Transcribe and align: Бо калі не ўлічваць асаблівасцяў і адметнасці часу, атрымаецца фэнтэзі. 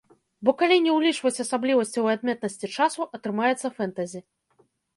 Бо 0.47 0.53
калі 0.61 0.77
не 0.85 0.91
ўлічваць 0.95 1.41
асаблівасцяў 1.43 2.09
і 2.11 2.13
адметнасці 2.17 2.71
часу, 2.81 3.07
атрымаецца 3.21 3.67
фэнтэзі. 3.79 4.19